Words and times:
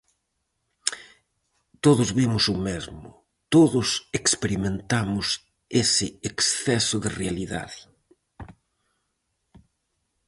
Todos 1.83 2.09
vimos 2.19 2.43
o 2.53 2.55
mesmo, 2.67 3.07
todos 3.55 3.87
experimentamos 4.19 5.27
ese 5.83 6.07
exceso 6.29 6.97
de 7.03 7.09
realidade. 7.19 7.79